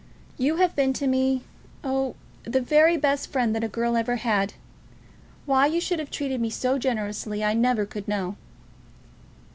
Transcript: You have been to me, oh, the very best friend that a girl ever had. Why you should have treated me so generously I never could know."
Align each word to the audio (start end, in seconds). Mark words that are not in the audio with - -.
You 0.39 0.55
have 0.55 0.75
been 0.75 0.93
to 0.93 1.05
me, 1.05 1.43
oh, 1.83 2.15
the 2.43 2.59
very 2.59 2.97
best 2.97 3.31
friend 3.31 3.53
that 3.55 3.63
a 3.63 3.67
girl 3.67 3.95
ever 3.95 4.15
had. 4.15 4.55
Why 5.45 5.67
you 5.67 5.79
should 5.79 5.99
have 5.99 6.09
treated 6.09 6.41
me 6.41 6.49
so 6.49 6.79
generously 6.79 7.43
I 7.43 7.53
never 7.53 7.85
could 7.85 8.07
know." 8.07 8.35